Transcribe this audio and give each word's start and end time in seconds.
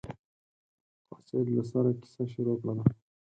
قاصد 1.11 1.45
له 1.55 1.63
سره 1.71 1.91
کیسه 2.01 2.23
شروع 2.33 2.57
کړله. 2.61 2.83